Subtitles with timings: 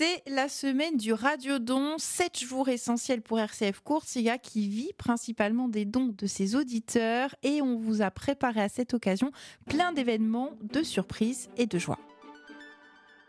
[0.00, 5.84] C'est la semaine du radiodon, 7 jours essentiels pour RCF Courtiga qui vit principalement des
[5.84, 9.30] dons de ses auditeurs et on vous a préparé à cette occasion
[9.68, 11.98] plein d'événements, de surprises et de joie.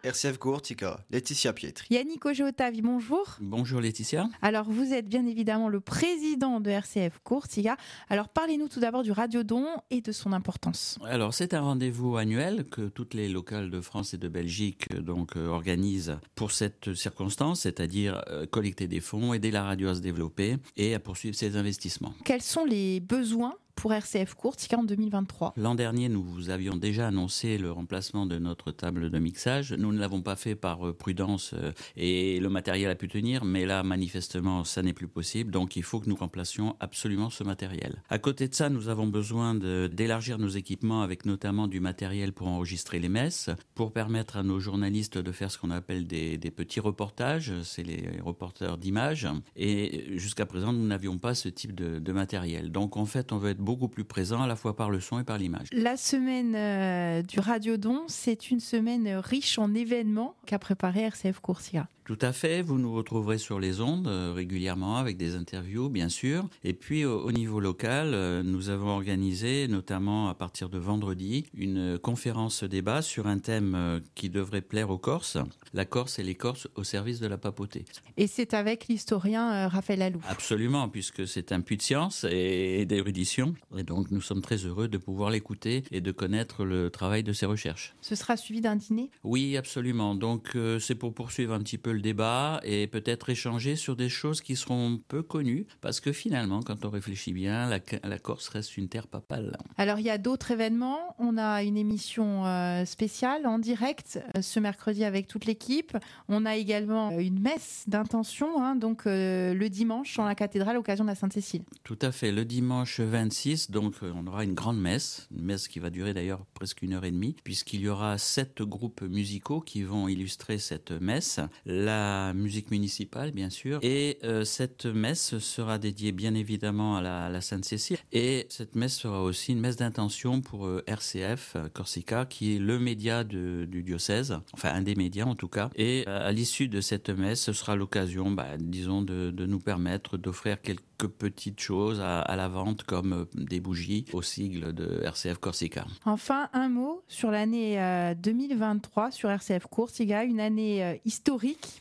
[0.03, 1.85] RCF Courtica, Laetitia Pietri.
[1.91, 3.37] Yannick Otavi, bonjour.
[3.39, 4.27] Bonjour Laetitia.
[4.41, 7.77] Alors vous êtes bien évidemment le président de RCF Courtiga.
[8.09, 10.97] Alors parlez-nous tout d'abord du radiodon et de son importance.
[11.05, 15.37] Alors c'est un rendez-vous annuel que toutes les locales de France et de Belgique donc
[15.37, 20.01] euh, organisent pour cette circonstance, c'est-à-dire euh, collecter des fonds, aider la radio à se
[20.01, 22.13] développer et à poursuivre ses investissements.
[22.25, 25.55] Quels sont les besoins pour RCF Courtica en 2023.
[25.57, 29.73] L'an dernier, nous vous avions déjà annoncé le remplacement de notre table de mixage.
[29.73, 33.43] Nous ne l'avons pas fait par euh, prudence euh, et le matériel a pu tenir,
[33.43, 35.49] mais là, manifestement, ça n'est plus possible.
[35.49, 38.03] Donc, il faut que nous remplacions absolument ce matériel.
[38.09, 42.49] À côté de ça, nous avons besoin d'élargir nos équipements avec notamment du matériel pour
[42.49, 46.81] enregistrer les messes, pour permettre à nos journalistes de faire ce qu'on appelle des, petits
[46.81, 47.51] reportages.
[47.63, 49.27] C'est les reporters d'images.
[49.55, 52.71] Et jusqu'à présent, nous n'avions pas ce type de, de matériel.
[52.71, 55.23] Donc, en fait, on veut être plus présent à la fois par le son et
[55.23, 55.67] par l'image.
[55.71, 61.87] La semaine euh, du Radiodon, c'est une semaine riche en événements qu'a préparé RCF Coursia.
[62.11, 66.09] Tout à fait, vous nous retrouverez sur les ondes euh, régulièrement avec des interviews, bien
[66.09, 66.45] sûr.
[66.65, 71.97] Et puis au, niveau local, euh, nous avons organisé, notamment à partir de vendredi, une
[71.97, 75.37] conférence débat sur un thème euh, qui devrait plaire aux Corses,
[75.73, 77.85] la Corse et les Corses au service de la papauté.
[78.17, 80.19] Et c'est avec l'historien Raphaël Alou.
[80.27, 83.55] Absolument, puisque c'est un puits de science et d'érudition.
[83.77, 87.31] Et donc nous sommes très heureux de pouvoir l'écouter et de connaître le travail de
[87.31, 87.95] ses recherches.
[88.01, 89.11] Ce sera suivi d'un dîner?
[89.23, 90.13] Oui, absolument.
[90.13, 94.41] Donc c'est pour poursuivre un petit peu le débat et peut-être échanger sur des choses
[94.41, 98.77] qui seront peu connues, parce que finalement, quand on réfléchit bien, la, la Corse reste
[98.77, 99.57] une terre papale.
[99.77, 101.15] Alors il y a d'autres événements.
[101.19, 105.97] On a une émission euh, spéciale en direct euh, ce mercredi avec toute l'équipe.
[106.27, 110.73] On a également euh, une messe d'intention, hein, donc le dimanche dans la cathédrale à
[110.73, 111.63] l'occasion de la Sainte-Cécile.
[111.83, 112.31] Tout à fait.
[112.31, 116.45] Le dimanche 26, donc on aura une grande messe, une messe qui va durer d'ailleurs
[116.53, 120.91] presque une heure et demie, puisqu'il y aura sept groupes musicaux qui vont illustrer cette
[120.91, 121.39] messe
[121.81, 123.79] la musique municipale, bien sûr.
[123.81, 127.97] Et euh, cette messe sera dédiée bien évidemment à la, Sainte-Cécile.
[128.11, 132.59] Et cette messe sera aussi une messe d'intention pour euh, RCF euh, Corsica, qui est
[132.59, 135.69] le média du diocèse, enfin un des médias en tout cas.
[135.75, 140.61] Et à l'issue de cette messe, ce sera l'occasion, bah, disons, de, nous permettre d'offrir
[140.61, 145.85] quelques petites choses à, la vente comme des bougies au sigle de RCF Corsica.
[146.05, 147.77] Enfin, un mot sur l'année
[148.21, 150.95] 2023 euh, sur RCF Corsica, une année euh,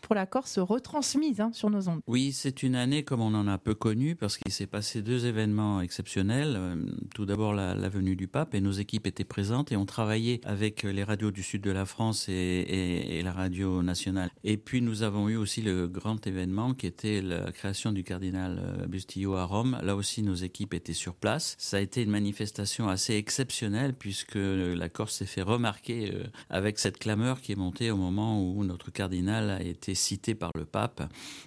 [0.02, 2.00] pour la Corse retransmise hein, sur nos ondes.
[2.06, 5.26] Oui, c'est une année comme on en a peu connu parce qu'il s'est passé deux
[5.26, 6.58] événements exceptionnels.
[7.14, 10.84] Tout d'abord la, venue du pape et nos équipes étaient présentes et ont travaillé avec
[10.84, 14.30] les radios du sud de la France et, la radio nationale.
[14.44, 18.86] Et puis nous avons eu aussi le grand événement qui était la création du cardinal
[18.88, 19.78] Bustillo à Rome.
[19.82, 21.56] Là aussi, nos équipes étaient sur place.
[21.58, 26.78] Ça a été une manifestation assez exceptionnelle puisque la Corse s'est fait remarquer euh, avec
[26.78, 30.64] cette clameur qui est montée au moment où notre cardinal a été cité par le
[30.64, 31.02] pape.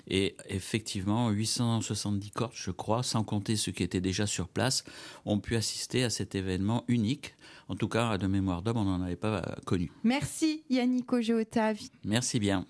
[0.08, 4.84] Et effectivement, 870 Corses, je crois, sans compter ceux qui étaient déjà sur place,
[5.26, 7.36] ont pu assister à cet événement unique.
[7.70, 9.92] En tout cas, de mémoire d'homme, on n'en avait pas connu.
[10.04, 11.90] Merci Yannick Ogeotavi.
[12.04, 12.62] Merci bien.